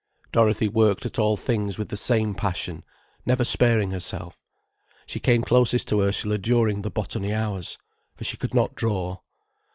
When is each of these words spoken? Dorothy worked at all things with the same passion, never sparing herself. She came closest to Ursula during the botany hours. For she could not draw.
Dorothy 0.31 0.67
worked 0.67 1.05
at 1.05 1.19
all 1.19 1.37
things 1.37 1.77
with 1.77 1.89
the 1.89 1.95
same 1.95 2.33
passion, 2.33 2.83
never 3.23 3.43
sparing 3.45 3.91
herself. 3.91 4.35
She 5.05 5.19
came 5.19 5.43
closest 5.43 5.87
to 5.89 6.01
Ursula 6.01 6.39
during 6.39 6.81
the 6.81 6.89
botany 6.89 7.31
hours. 7.35 7.77
For 8.15 8.23
she 8.23 8.35
could 8.37 8.55
not 8.55 8.73
draw. 8.73 9.17